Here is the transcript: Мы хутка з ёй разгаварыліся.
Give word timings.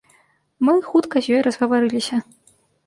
Мы 0.69 0.73
хутка 0.89 1.15
з 1.27 1.37
ёй 1.39 1.47
разгаварыліся. 1.49 2.25